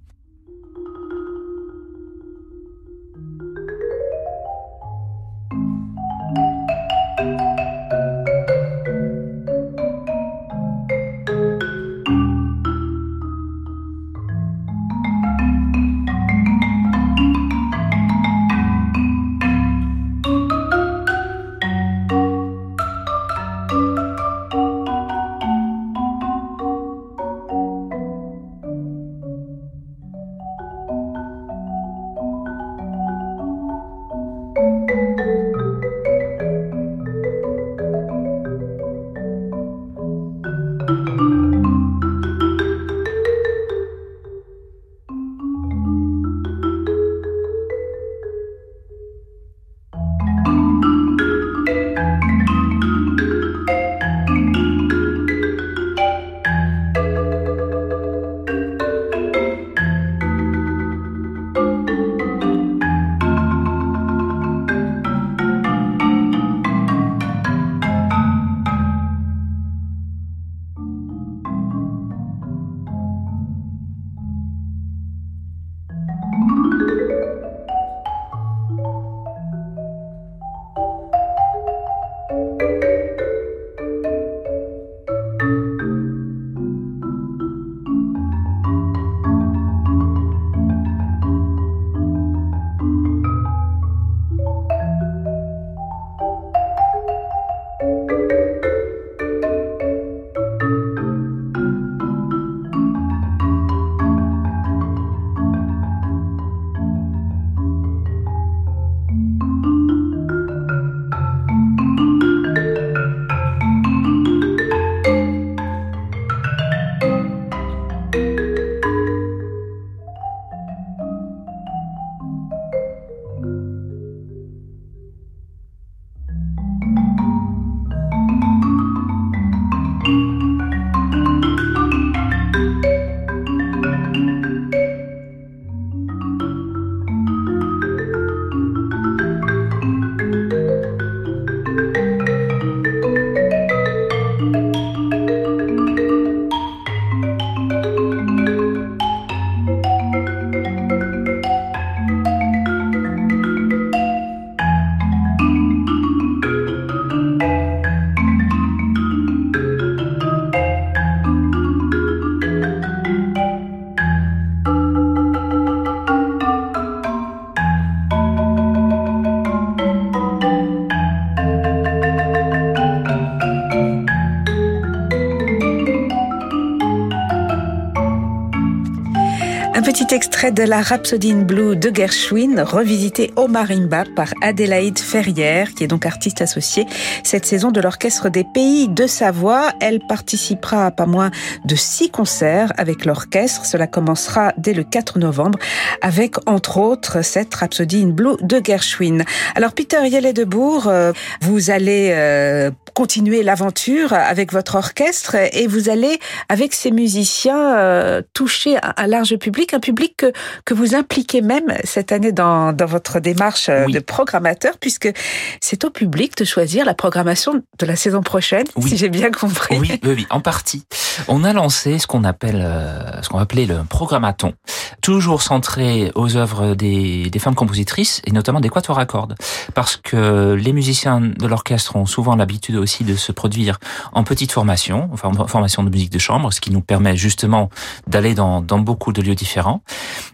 Petit 179.96 180.14
extrait 180.14 180.52
de 180.52 180.64
la 180.64 180.82
Rhapsody 180.82 181.32
in 181.32 181.44
Blue 181.44 181.78
de 181.78 181.90
Gershwin, 181.90 182.60
revisité 182.60 183.32
au 183.38 183.48
marimba 183.48 184.04
par 184.14 184.28
Adélaïde 184.42 185.00
Ferrière, 185.00 185.74
qui 185.74 185.86
est 185.86 185.88
donc 185.88 186.06
artiste 186.06 186.42
associée 186.42 186.86
cette 187.24 187.46
saison 187.46 187.72
de 187.72 187.80
l'Orchestre 187.80 188.28
des 188.28 188.44
Pays 188.44 188.90
de 188.90 189.08
Savoie. 189.08 189.72
Elle 189.80 190.02
participera 190.02 190.88
à 190.88 190.92
pas 190.92 191.06
moins 191.06 191.32
de 191.64 191.76
six 191.76 192.10
concerts 192.10 192.74
avec 192.76 193.06
l'orchestre. 193.06 193.66
Cela 193.66 193.88
commencera 193.88 194.52
dès 194.58 194.74
le 194.74 194.84
4 194.84 195.18
novembre 195.18 195.58
avec, 196.02 196.36
entre 196.46 196.78
autres, 196.78 197.24
cette 197.24 197.56
Rhapsody 197.56 198.04
in 198.04 198.08
Blue 198.08 198.36
de 198.42 198.60
Gershwin. 198.62 199.24
Alors, 199.56 199.72
Peter 199.72 200.06
Yellet-de-Bourg, 200.06 200.90
euh, 200.90 201.14
vous 201.40 201.70
allez 201.70 202.10
euh, 202.12 202.70
continuer 202.96 203.44
l'aventure 203.44 204.14
avec 204.14 204.54
votre 204.54 204.76
orchestre 204.76 205.36
et 205.36 205.68
vous 205.68 205.90
allez, 205.90 206.18
avec 206.50 206.74
ces 206.74 206.92
musiciens, 206.92 207.76
euh, 207.78 208.22
toucher 208.34 208.78
un 208.82 209.06
large 209.06 209.36
public, 209.36 209.74
un 209.74 209.82
public 209.82 210.16
que, 210.18 210.32
que 210.64 210.74
vous 210.74 210.96
impliquez 210.96 211.42
même 211.42 211.74
cette 211.84 212.14
année 212.14 212.32
dans, 212.32 212.72
dans 212.72 212.86
votre 212.86 213.20
démarche 213.20 213.68
euh, 213.70 213.86
de 213.86 214.00
programmateur, 214.00 214.78
puisque 214.80 215.12
c'est 215.60 215.84
au 215.84 215.90
public 215.90 216.38
de 216.38 216.46
choisir 216.46 216.86
la 216.86 216.94
programmation 216.94 217.62
de 217.78 217.86
la 217.86 217.98
saison 217.98 218.22
prochaine, 218.22 218.66
si 218.88 218.96
j'ai 218.96 219.10
bien 219.10 219.30
compris. 219.30 219.78
Oui, 219.78 220.00
oui, 220.04 220.14
oui, 220.16 220.28
en 220.30 220.40
partie. 220.40 220.86
On 221.28 221.44
a 221.44 221.52
lancé 221.52 222.00
ce 222.00 222.08
qu'on 222.08 222.24
appelle, 222.24 222.62
euh, 222.64 223.22
ce 223.22 223.28
qu'on 223.28 223.40
appelait 223.40 223.66
le 223.66 223.84
programmaton, 223.84 224.54
toujours 225.02 225.42
centré 225.42 226.12
aux 226.16 226.38
œuvres 226.38 226.76
des, 226.76 227.30
des 227.30 227.40
femmes 227.40 227.56
compositrices 227.56 228.22
et 228.26 228.32
notamment 228.32 228.62
des 228.62 228.70
quatuors 228.70 229.00
à 229.00 229.06
cordes, 229.06 229.36
parce 229.74 229.98
que 229.98 230.54
les 230.54 230.72
musiciens 230.72 231.20
de 231.20 231.46
l'orchestre 231.46 231.98
ont 231.98 232.06
souvent 232.06 232.38
l'habitude 232.38 232.85
aussi 232.86 233.04
de 233.04 233.16
se 233.16 233.32
produire 233.32 233.80
en 234.14 234.24
petite 234.24 234.52
formation, 234.52 235.10
enfin 235.12 235.30
en 235.30 235.48
formation 235.48 235.84
de 235.84 235.90
musique 235.90 236.12
de 236.12 236.20
chambre, 236.20 236.54
ce 236.54 236.62
qui 236.62 236.72
nous 236.72 236.82
permet 236.82 237.18
justement 237.18 237.70
d'aller 238.08 238.34
dans, 238.34 238.62
beaucoup 238.62 239.12
de 239.12 239.22
lieux 239.22 239.36
différents. 239.36 239.82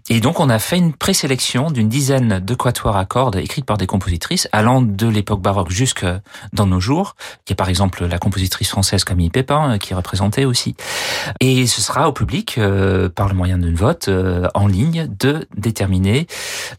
Et 0.09 0.19
donc 0.19 0.39
on 0.39 0.49
a 0.49 0.59
fait 0.59 0.77
une 0.77 0.93
présélection 0.93 1.71
d'une 1.71 1.89
dizaine 1.89 2.39
de 2.39 2.53
quatuors 2.53 2.97
à 2.97 3.05
cordes 3.05 3.37
écrites 3.37 3.65
par 3.65 3.77
des 3.77 3.87
compositrices 3.87 4.47
allant 4.51 4.81
de 4.81 5.07
l'époque 5.07 5.41
baroque 5.41 5.71
jusque 5.71 6.05
dans 6.53 6.67
nos 6.67 6.79
jours. 6.79 7.15
Il 7.47 7.51
y 7.51 7.53
a 7.53 7.55
par 7.55 7.69
exemple 7.69 8.05
la 8.05 8.19
compositrice 8.19 8.69
française 8.69 9.03
Camille 9.03 9.29
Pépin 9.29 9.77
qui 9.79 9.93
est 9.93 9.95
représentée 9.95 10.45
aussi. 10.45 10.75
Et 11.39 11.65
ce 11.67 11.81
sera 11.81 12.07
au 12.07 12.13
public, 12.13 12.57
euh, 12.57 13.09
par 13.09 13.27
le 13.27 13.33
moyen 13.33 13.57
d'une 13.57 13.75
vote 13.75 14.07
euh, 14.07 14.47
en 14.53 14.67
ligne, 14.67 15.07
de 15.19 15.47
déterminer 15.55 16.27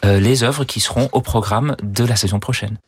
euh, 0.05 0.21
les 0.21 0.45
œuvres 0.45 0.65
qui 0.65 0.81
seront 0.81 1.09
au 1.13 1.21
programme 1.21 1.77
de 1.83 2.05
la 2.05 2.17
saison 2.17 2.39
prochaine. 2.39 2.79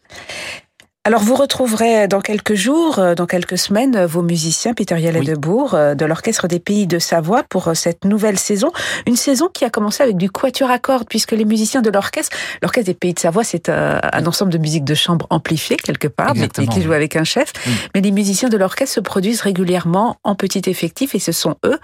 Alors 1.07 1.21
vous 1.21 1.35
retrouverez 1.35 2.09
dans 2.09 2.23
quelques 2.23 2.55
jours, 2.55 2.99
euh, 2.99 3.15
dans 3.15 3.27
quelques 3.27 3.59
semaines, 3.59 4.07
vos 4.07 4.23
musiciens 4.23 4.73
Peter 4.73 4.99
Yallet 4.99 5.21
de 5.21 5.35
Bourg 5.35 5.75
euh, 5.75 5.95
de 5.95 6.07
l'Orchestre 6.07 6.49
des 6.49 6.61
Pays 6.61 6.87
de 6.87 6.99
Savoie 6.99 7.43
pour 7.43 7.69
euh, 7.69 7.75
cette 7.75 8.07
nouvelle 8.07 8.39
saison. 8.39 8.73
Une 9.07 9.17
saison 9.17 9.51
qui 9.53 9.67
a 9.67 9.71
commencé 9.71 10.03
avec 10.03 10.17
du 10.17 10.31
quatuor 10.31 10.71
à 10.71 10.79
cordes 10.79 11.07
puisque 11.07 11.33
les 11.33 11.45
musiciens 11.45 11.83
de 11.83 11.91
l'orchestre, 11.91 12.35
l'Orchestre 12.63 12.87
des 12.87 12.95
Pays 12.95 13.13
de 13.13 13.19
Savoie, 13.19 13.45
c'est 13.45 13.69
un 13.69 14.25
ensemble 14.25 14.51
de 14.51 14.57
musique 14.57 14.85
de 14.85 14.95
chambre 14.95 15.27
amplifiée 15.29 15.77
quelque 15.77 16.09
part 16.09 16.33
qui 16.33 16.81
joue 16.81 16.93
avec 16.93 17.17
un 17.17 17.25
chef. 17.25 17.53
Mais 17.95 18.01
les 18.01 18.11
musiciens 18.11 18.49
de 18.49 18.57
l'orchestre 18.57 18.95
se 18.95 19.01
produisent 19.01 19.43
régulièrement 19.43 20.17
en 20.25 20.35
petit 20.35 20.63
effectif 20.71 21.15
et 21.15 21.19
ce 21.19 21.33
sont 21.33 21.57
eux 21.67 21.79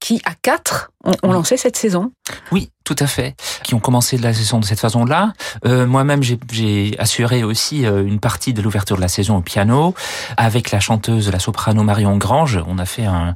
qui, 0.00 0.20
à 0.24 0.32
quatre, 0.42 0.90
ont, 1.04 1.32
lancé 1.32 1.56
cette 1.56 1.76
saison. 1.76 2.10
Oui, 2.52 2.70
tout 2.84 2.96
à 2.98 3.06
fait, 3.06 3.34
qui 3.62 3.74
ont 3.74 3.80
commencé 3.80 4.16
la 4.18 4.32
saison 4.32 4.58
de 4.60 4.64
cette 4.64 4.80
façon-là. 4.80 5.32
Euh, 5.66 5.86
Moi-même, 5.86 6.22
j'ai 6.22 6.94
assuré 6.98 7.44
aussi 7.44 7.86
euh, 7.86 8.04
une 8.04 8.20
partie 8.20 8.52
de 8.52 8.62
l'ouverture 8.62 8.96
de 8.96 9.00
la 9.00 9.08
saison 9.08 9.36
au 9.38 9.40
piano 9.40 9.94
avec 10.36 10.70
la 10.70 10.80
chanteuse, 10.80 11.30
la 11.30 11.38
soprano 11.38 11.82
Marion 11.82 12.16
Grange. 12.16 12.60
On 12.66 12.78
a 12.78 12.86
fait 12.86 13.04
un, 13.04 13.34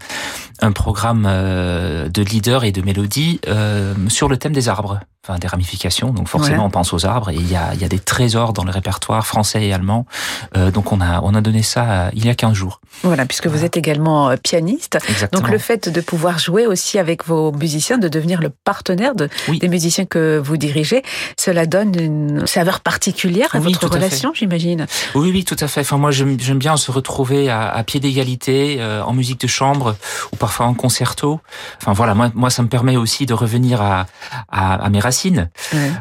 un 0.60 0.72
programme 0.72 1.26
euh, 1.26 2.08
de 2.08 2.22
leader 2.22 2.64
et 2.64 2.72
de 2.72 2.82
mélodie 2.82 3.40
euh, 3.46 3.94
sur 4.08 4.28
le 4.28 4.36
thème 4.36 4.52
des 4.52 4.68
arbres, 4.68 5.00
enfin 5.28 5.38
des 5.38 5.46
ramifications. 5.46 6.10
Donc 6.10 6.28
forcément, 6.28 6.66
on 6.66 6.70
pense 6.70 6.92
aux 6.92 7.06
arbres 7.06 7.30
et 7.30 7.34
il 7.34 7.50
y 7.50 7.56
a, 7.56 7.74
y 7.74 7.84
a 7.84 7.88
des 7.88 7.98
trésors 7.98 8.52
dans 8.52 8.64
le 8.64 8.70
répertoire 8.70 9.26
français 9.26 9.66
et 9.66 9.72
allemand. 9.72 10.06
Euh, 10.56 10.70
donc 10.70 10.92
on 10.92 11.00
a 11.00 11.20
on 11.22 11.34
a 11.34 11.40
donné 11.40 11.62
ça 11.62 12.10
il 12.14 12.26
y 12.26 12.28
a 12.28 12.34
15 12.34 12.54
jours. 12.54 12.80
Voilà, 13.02 13.26
puisque 13.26 13.46
vous 13.46 13.64
êtes 13.64 13.76
également 13.76 14.34
pianiste. 14.42 14.98
Exactement. 15.08 15.42
Donc 15.42 15.50
le 15.50 15.58
fait 15.58 15.88
de 15.88 16.00
pouvoir 16.00 16.38
jouer 16.38 16.66
aussi 16.66 16.98
avec 16.98 17.24
vos 17.26 17.52
musiciens, 17.52 17.98
de 17.98 18.08
devenir 18.08 18.40
le 18.40 18.48
partenaire 18.48 19.14
de, 19.14 19.28
des 19.48 19.68
musiciens 19.68 20.04
que 20.04 20.40
vous 20.42 20.56
dirigez, 20.56 21.02
cela 21.38 21.66
donne 21.66 21.94
une 21.98 22.46
saveur 22.46 22.80
particulière 22.80 23.48
à 23.52 23.60
votre 23.60 23.86
relation, 23.86 24.32
j'imagine. 24.34 24.86
Oui, 25.14 25.30
oui, 25.32 25.44
tout 25.44 25.56
à 25.60 25.68
fait. 25.68 25.82
Enfin 25.82 25.98
moi, 25.98 26.10
j'aime 26.10 26.58
bien 26.58 26.76
se 26.76 26.90
retrouver 26.90 27.48
à, 27.50 27.68
à 27.68 27.84
pied 27.84 28.00
d'égalité 28.00 28.82
en 28.82 29.12
musique 29.12 29.40
de 29.40 29.46
chambre 29.46 29.96
ou 30.32 30.36
par 30.36 30.48
parfois 30.48 30.64
en 30.64 30.72
concerto. 30.72 31.40
Enfin 31.76 31.92
voilà, 31.92 32.14
moi, 32.14 32.30
moi 32.34 32.48
ça 32.48 32.62
me 32.62 32.68
permet 32.68 32.96
aussi 32.96 33.26
de 33.26 33.34
revenir 33.34 33.82
à, 33.82 34.06
à, 34.48 34.76
à 34.76 34.88
mes 34.88 34.98
racines. 34.98 35.17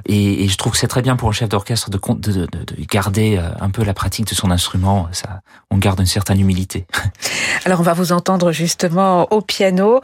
Et, 0.06 0.44
et, 0.44 0.48
je 0.48 0.58
trouve 0.58 0.74
que 0.74 0.78
c'est 0.78 0.88
très 0.88 1.02
bien 1.02 1.16
pour 1.16 1.30
un 1.30 1.32
chef 1.32 1.50
d'orchestre 1.50 1.90
de, 1.90 1.98
de, 1.98 2.32
de, 2.32 2.46
de, 2.46 2.76
garder 2.90 3.38
euh, 3.38 3.50
un 3.60 3.70
peu 3.70 3.84
la 3.84 3.94
pratique 3.94 4.28
de 4.28 4.36
son 4.36 4.52
instrument. 4.52 5.08
Ça, 5.12 5.42
on 5.70 5.78
garde 5.78 6.00
une 6.00 6.06
certaine 6.06 6.40
humilité. 6.40 6.86
Alors 7.66 7.80
on 7.82 7.84
va 7.84 7.94
vous 7.94 8.12
entendre 8.12 8.52
justement 8.52 9.28
au 9.32 9.42
piano 9.42 10.02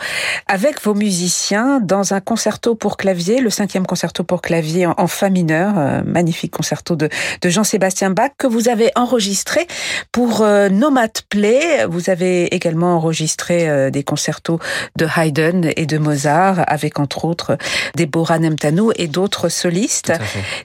avec 0.48 0.82
vos 0.84 0.94
musiciens 0.94 1.80
dans 1.80 2.14
un 2.14 2.20
concerto 2.20 2.76
pour 2.76 2.98
clavier, 2.98 3.40
le 3.40 3.50
cinquième 3.50 3.86
concerto 3.86 4.24
pour 4.24 4.42
clavier 4.42 4.86
en, 4.86 5.08
fa 5.08 5.30
mineur, 5.30 5.78
euh, 5.78 6.02
magnifique 6.06 6.52
concerto 6.52 6.96
de, 6.96 7.10
de 7.42 7.50
Jean-Sébastien 7.50 8.10
Bach 8.10 8.32
que 8.38 8.48
vous 8.48 8.68
avez 8.68 8.92
enregistré 8.96 9.68
pour 10.12 10.42
euh, 10.42 10.70
Nomad 10.70 11.12
Play. 11.30 11.86
Vous 11.90 12.10
avez 12.10 12.54
également 12.54 12.96
enregistré 12.96 13.70
euh, 13.70 13.90
des 13.90 14.04
concertos 14.04 14.60
de 14.98 15.08
Haydn 15.16 15.72
et 15.78 15.86
de 15.86 15.98
Mozart 15.98 16.64
avec 16.68 17.00
entre 17.00 17.26
autres 17.26 17.58
Deborah 17.96 18.40
Nemtanou 18.40 18.92
et 18.96 19.03
d'autres 19.08 19.50
solistes. 19.50 20.14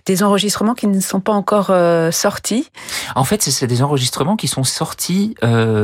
Des 0.06 0.22
enregistrements 0.22 0.74
qui 0.74 0.86
ne 0.86 1.00
sont 1.00 1.20
pas 1.20 1.32
encore 1.32 1.72
sortis. 2.12 2.68
En 3.14 3.24
fait, 3.24 3.42
c'est 3.42 3.66
des 3.66 3.82
enregistrements 3.82 4.36
qui 4.36 4.48
sont 4.48 4.64
sortis 4.64 5.34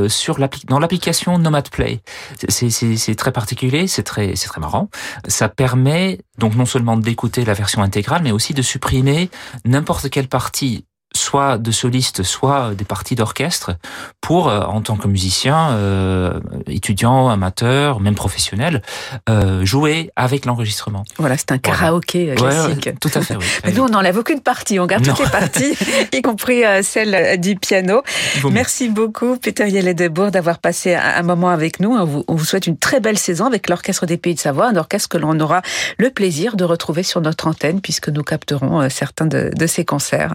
sur 0.09 0.39
dans 0.69 0.79
l'application 0.79 1.39
Nomad 1.39 1.69
Play. 1.71 2.01
C'est 2.49 3.15
très 3.17 3.33
particulier, 3.33 3.87
c'est 3.87 4.03
très, 4.03 4.37
c'est 4.37 4.49
très 4.49 4.61
marrant. 4.61 4.89
Ça 5.29 5.49
permet 5.49 6.19
donc 6.39 6.55
non 6.55 6.67
seulement 6.67 6.97
d'écouter 6.97 7.45
la 7.45 7.55
version 7.55 7.83
intégrale, 7.83 8.23
mais 8.23 8.33
aussi 8.33 8.55
de 8.55 8.63
supprimer 8.63 9.31
n'importe 9.65 10.11
quelle 10.11 10.29
partie 10.29 10.85
soit 11.35 11.59
de 11.59 11.73
solistes, 11.73 12.23
soit 12.23 12.77
des 12.77 12.85
parties 12.85 13.17
d'orchestre, 13.17 13.73
pour, 14.21 14.49
euh, 14.49 14.61
en 14.61 14.81
tant 14.83 14.95
que 14.95 15.09
musicien, 15.09 15.73
euh, 15.73 16.39
étudiant, 16.69 17.29
amateur, 17.29 17.99
même 17.99 18.15
professionnel, 18.15 18.83
euh, 19.29 19.65
jouer 19.65 20.13
avec 20.15 20.45
l'enregistrement. 20.45 21.03
Voilà, 21.19 21.37
c'est 21.37 21.51
un 21.51 21.59
karaoké 21.59 22.37
classique. 22.37 22.89
tout 23.01 23.11
à 23.13 23.21
fait, 23.21 23.35
oui. 23.35 23.45
Mais 23.65 23.73
nous, 23.77 23.83
on 23.83 23.89
n'enlève 23.89 24.17
aucune 24.17 24.43
partie, 24.43 24.79
on 24.79 24.87
garde 24.87 25.05
toutes 25.05 25.19
les 25.19 25.29
parties, 25.29 25.75
y 26.13 26.23
compris 26.23 26.63
celle 26.83 27.41
du 27.41 27.57
piano. 27.57 28.05
Merci 28.53 28.89
beaucoup, 28.89 29.37
Peter 29.37 29.69
Yellet-Debourg, 29.69 30.31
d'avoir 30.31 30.61
passé 30.61 30.95
un 30.95 31.23
moment 31.23 31.49
avec 31.49 31.81
nous. 31.81 31.97
On 31.97 32.37
vous, 32.37 32.45
souhaite 32.45 32.69
une 32.69 32.79
très 32.79 33.01
belle 33.01 33.19
saison 33.19 33.47
avec 33.47 33.69
l'Orchestre 33.69 34.07
des 34.07 34.19
Pays 34.19 34.37
de 34.37 34.41
Savoie, 34.41 34.69
un 34.69 34.77
orchestre 34.77 35.09
que 35.09 35.19
l'on 35.19 35.41
aura 35.41 35.63
le 35.99 36.11
plaisir 36.11 36.55
de 36.55 36.63
retrouver 36.63 37.03
sur 37.03 37.21
notre 37.21 37.49
antenne, 37.49 37.81
puisque 37.81 38.09
nous 38.09 38.23
capterons 38.23 38.89
certains 38.89 39.27
de, 39.27 39.51
de 39.53 39.67
ces 39.67 39.85
concerts. 39.85 40.35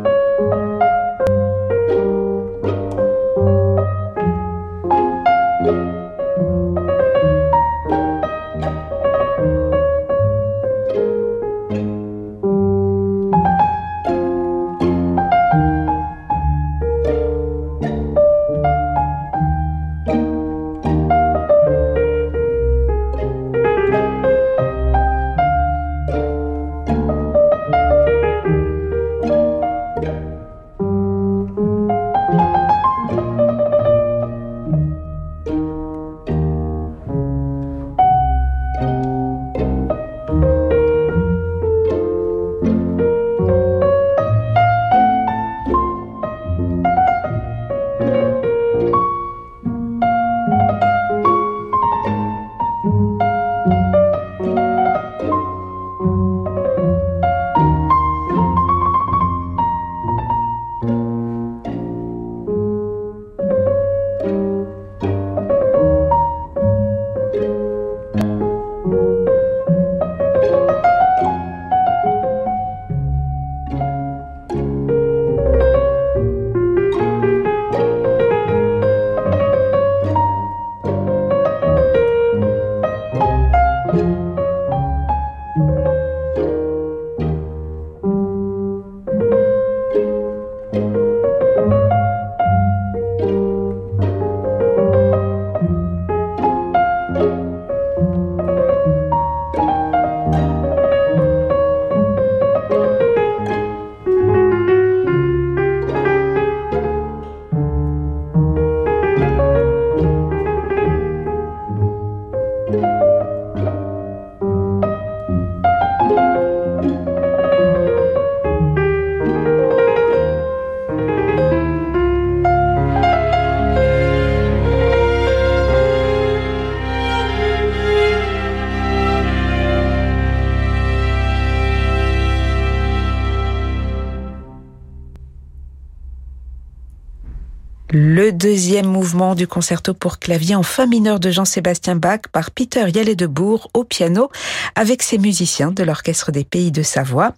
Deuxième 137.91 138.85
mouvement 138.85 139.35
du 139.35 139.47
concerto 139.47 139.93
pour 139.93 140.17
clavier 140.17 140.55
en 140.55 140.63
fa 140.63 140.85
mineur 140.85 141.19
de 141.19 141.29
Jean-Sébastien 141.29 141.95
Bach 141.95 142.21
par 142.31 142.51
Peter 142.51 142.85
Yallet-de-Bourg 142.89 143.69
au 143.73 143.83
piano 143.83 144.29
avec 144.75 145.03
ses 145.03 145.17
musiciens 145.17 145.71
de 145.71 145.83
l'Orchestre 145.83 146.31
des 146.31 146.45
Pays 146.45 146.71
de 146.71 146.83
Savoie. 146.83 147.33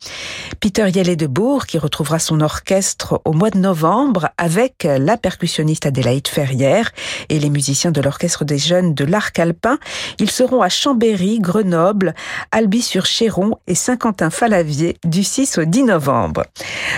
Peter 0.59 0.87
Yallet-de-Bourg 0.89 1.65
qui 1.65 1.79
retrouvera 1.79 2.19
son 2.19 2.39
orchestre 2.41 3.19
au 3.25 3.33
mois 3.33 3.49
de 3.49 3.57
novembre 3.57 4.29
avec 4.37 4.83
la 4.83 5.17
percussionniste 5.17 5.87
Adélaïde 5.87 6.27
Ferrière 6.27 6.91
et 7.29 7.39
les 7.39 7.49
musiciens 7.49 7.91
de 7.91 8.01
l'Orchestre 8.01 8.45
des 8.45 8.59
Jeunes 8.59 8.93
de 8.93 9.05
l'Arc 9.05 9.39
Alpin. 9.39 9.79
Ils 10.19 10.31
seront 10.31 10.61
à 10.61 10.69
Chambéry, 10.69 11.39
Grenoble, 11.39 12.13
Albi-sur-Chéron 12.51 13.57
et 13.65 13.75
Saint-Quentin-Falavier 13.75 14.97
du 15.03 15.23
6 15.23 15.57
au 15.57 15.65
10 15.65 15.83
novembre. 15.85 16.45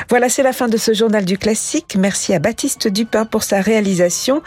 Voilà, 0.09 0.27
c'est 0.27 0.43
la 0.43 0.53
fin 0.53 0.67
de 0.67 0.77
ce 0.77 0.93
journal 0.93 1.23
du 1.23 1.37
classique. 1.37 1.95
Merci 1.97 2.33
à 2.33 2.39
Baptiste 2.39 2.89
Dupin 2.89 3.25
pour 3.25 3.44
sa 3.45 3.61
réalisation. 3.61 4.41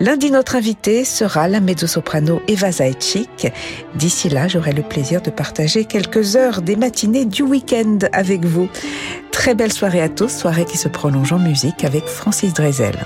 Lundi, 0.00 0.30
notre 0.30 0.56
invité 0.56 1.04
sera 1.04 1.48
la 1.48 1.60
mezzo-soprano 1.60 2.40
Eva 2.48 2.70
Zaitchik. 2.70 3.48
D'ici 3.94 4.28
là, 4.28 4.48
j'aurai 4.48 4.72
le 4.72 4.82
plaisir 4.82 5.22
de 5.22 5.30
partager 5.30 5.84
quelques 5.84 6.36
heures 6.36 6.62
des 6.62 6.76
matinées 6.76 7.24
du 7.24 7.42
week-end 7.42 7.98
avec 8.12 8.44
vous. 8.44 8.68
Très 9.32 9.54
belle 9.54 9.72
soirée 9.72 10.02
à 10.02 10.08
tous, 10.08 10.28
soirée 10.28 10.64
qui 10.64 10.76
se 10.76 10.88
prolonge 10.88 11.32
en 11.32 11.38
musique 11.38 11.84
avec 11.84 12.06
Francis 12.06 12.52
Drezel. 12.52 12.96